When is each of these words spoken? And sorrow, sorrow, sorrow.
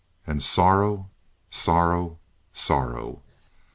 And 0.25 0.41
sorrow, 0.41 1.11
sorrow, 1.51 2.17
sorrow. 2.53 3.21